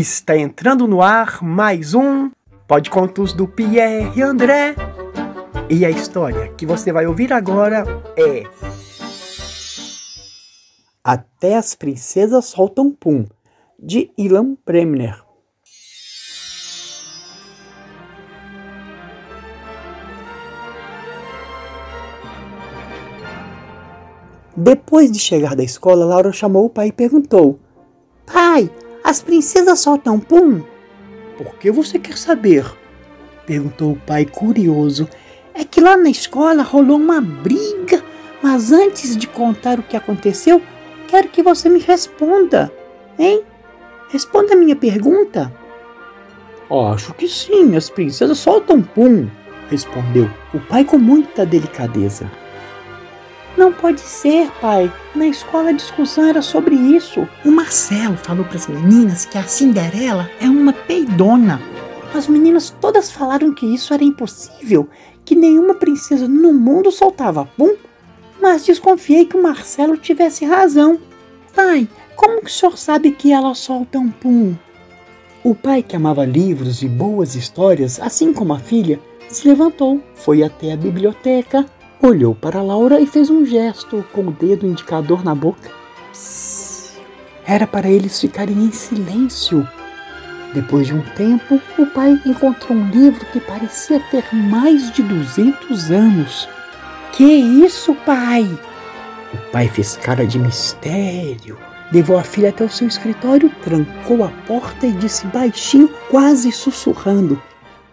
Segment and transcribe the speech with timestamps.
[0.00, 2.30] Está entrando no ar mais um
[2.68, 4.76] Pode Contos do Pierre André.
[5.68, 7.84] E a história que você vai ouvir agora
[8.16, 8.44] é
[11.02, 13.26] Até as Princesas Soltam Pum,
[13.76, 15.20] de Ilan Bremner.
[24.56, 27.58] Depois de chegar da escola, Laura chamou o pai e perguntou:
[28.24, 28.70] Pai,
[29.08, 30.60] as princesas soltam pum?
[31.38, 32.66] Por que você quer saber?
[33.46, 35.08] Perguntou o pai curioso.
[35.54, 38.04] É que lá na escola rolou uma briga,
[38.42, 40.60] mas antes de contar o que aconteceu,
[41.06, 42.70] quero que você me responda.
[43.18, 43.44] Hein?
[44.10, 45.50] Responda a minha pergunta.
[46.92, 49.26] Acho que sim, as princesas soltam pum,
[49.70, 52.30] respondeu o pai com muita delicadeza.
[53.58, 54.90] Não pode ser, pai.
[55.16, 57.26] Na escola a discussão era sobre isso.
[57.44, 61.60] O Marcelo falou para as meninas que a Cinderela é uma peidona.
[62.14, 64.88] As meninas todas falaram que isso era impossível,
[65.24, 67.74] que nenhuma princesa no mundo soltava pum,
[68.40, 70.96] mas desconfiei que o Marcelo tivesse razão.
[71.52, 74.54] Pai, como que o senhor sabe que elas soltam pum?
[75.42, 80.44] O pai, que amava livros e boas histórias, assim como a filha, se levantou, foi
[80.44, 81.66] até a biblioteca,
[82.02, 85.70] olhou para Laura e fez um gesto com o dedo indicador na boca.
[87.44, 89.66] Era para eles ficarem em silêncio.
[90.54, 95.90] Depois de um tempo, o pai encontrou um livro que parecia ter mais de 200
[95.90, 96.48] anos.
[97.12, 98.44] Que isso, pai?
[99.32, 101.58] O pai fez cara de mistério,
[101.92, 107.40] levou a filha até o seu escritório, trancou a porta e disse baixinho, quase sussurrando: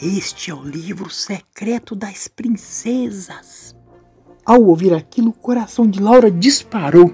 [0.00, 3.79] Este é o livro secreto das princesas.
[4.44, 7.12] Ao ouvir aquilo, o coração de Laura disparou.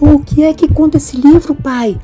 [0.00, 1.98] O que é que conta esse livro, pai?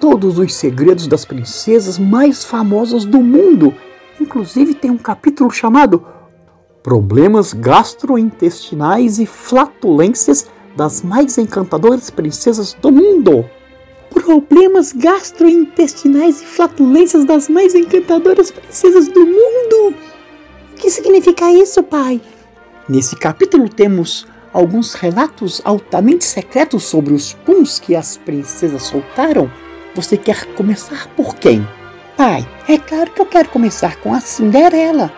[0.00, 3.72] Todos os segredos das princesas mais famosas do mundo.
[4.20, 6.04] Inclusive tem um capítulo chamado
[6.82, 13.48] Problemas gastrointestinais e flatulências das mais encantadoras princesas do mundo.
[14.10, 19.94] Problemas gastrointestinais e flatulências das mais encantadoras princesas do mundo.
[20.82, 22.20] Que significa isso, pai?
[22.88, 29.48] Nesse capítulo temos alguns relatos altamente secretos sobre os puns que as princesas soltaram.
[29.94, 31.64] Você quer começar por quem?
[32.16, 35.12] Pai, é claro que eu quero começar com a Cinderela.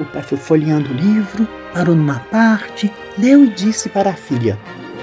[0.00, 4.58] O pai foi folheando o livro, parou numa parte, leu e disse para a filha: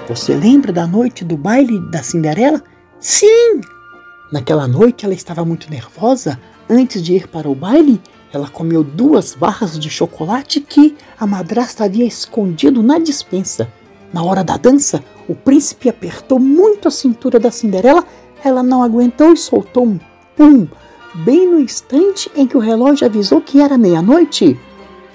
[0.07, 2.63] Você lembra da noite do baile da Cinderela?
[2.99, 3.61] Sim!
[4.31, 6.39] Naquela noite ela estava muito nervosa.
[6.67, 11.85] Antes de ir para o baile, ela comeu duas barras de chocolate que a madrasta
[11.85, 13.71] havia escondido na dispensa.
[14.13, 18.03] Na hora da dança, o príncipe apertou muito a cintura da Cinderela.
[18.43, 19.99] Ela não aguentou e soltou um
[20.35, 20.67] pum,
[21.13, 24.59] bem no instante em que o relógio avisou que era meia-noite.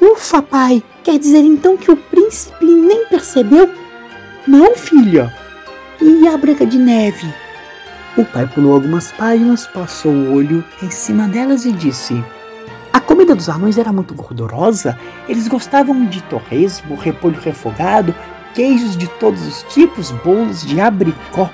[0.00, 0.82] Ufa, pai!
[1.03, 3.70] Quer dizer então que o príncipe nem percebeu?
[4.47, 5.34] Não, filha.
[6.00, 7.32] E a Branca de Neve?
[8.16, 12.22] O pai pulou algumas páginas, passou o olho em cima delas e disse:
[12.94, 14.97] a comida dos anões era muito gordurosa,
[15.28, 18.15] eles gostavam de torresmo, repolho refogado,
[18.55, 21.50] queijos de todos os tipos, bolos de abricó.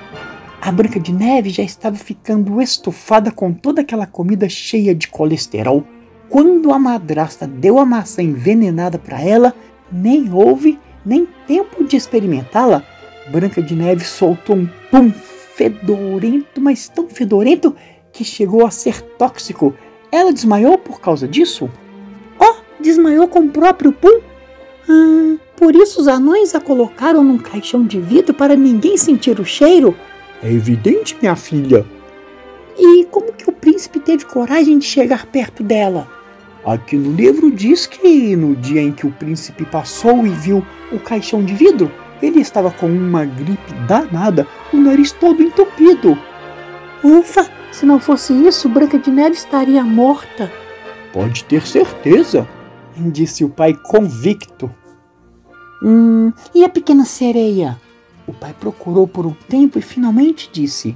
[0.61, 5.83] A Branca de Neve já estava ficando estufada com toda aquela comida cheia de colesterol.
[6.29, 9.51] Quando a madrasta deu a maçã envenenada para ela,
[9.91, 12.83] nem houve nem tempo de experimentá-la.
[13.31, 15.11] Branca de Neve soltou um pum
[15.55, 17.75] fedorento, mas tão fedorento
[18.13, 19.73] que chegou a ser tóxico
[20.11, 21.69] ela desmaiou por causa disso?
[22.39, 24.19] Oh, desmaiou com o próprio pum?
[24.89, 29.45] Ah, por isso os anões a colocaram num caixão de vidro para ninguém sentir o
[29.45, 29.95] cheiro?
[30.43, 31.85] É evidente, minha filha.
[32.77, 36.07] E como que o príncipe teve coragem de chegar perto dela?
[36.65, 40.99] Aqui no livro diz que no dia em que o príncipe passou e viu o
[40.99, 46.17] caixão de vidro, ele estava com uma gripe danada, o nariz todo entupido.
[47.03, 50.51] Ufa, se não fosse isso, Branca de Neve estaria morta.
[51.13, 52.47] Pode ter certeza,
[52.95, 54.69] disse o pai convicto.
[55.83, 57.79] Hum, e a pequena sereia?
[58.27, 60.95] O pai procurou por um tempo e finalmente disse: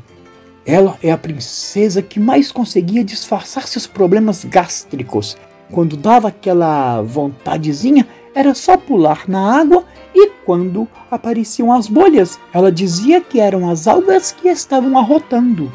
[0.65, 5.35] Ela é a princesa que mais conseguia disfarçar seus problemas gástricos.
[5.71, 12.71] Quando dava aquela vontadezinha, era só pular na água e quando apareciam as bolhas, ela
[12.71, 15.71] dizia que eram as algas que estavam arrotando.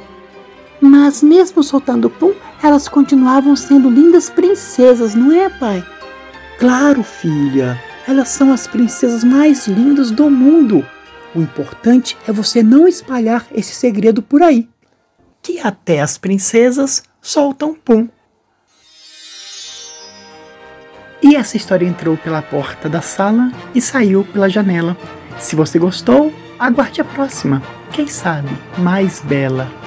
[0.81, 2.33] Mas mesmo soltando pum,
[2.63, 5.85] elas continuavam sendo lindas princesas, não é, pai?
[6.59, 7.81] Claro, filha.
[8.09, 10.85] Elas são as princesas mais lindas do mundo.
[11.35, 14.69] O importante é você não espalhar esse segredo por aí.
[15.43, 18.09] que até as princesas soltam pum.
[21.23, 24.97] E essa história entrou pela porta da sala e saiu pela janela.
[25.39, 27.63] Se você gostou, aguarde a próxima.
[27.91, 29.80] Quem sabe mais bela.